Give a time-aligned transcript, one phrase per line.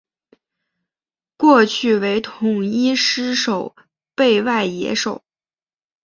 [1.37, 3.75] 过去为统一狮守
[4.15, 5.21] 备外野手。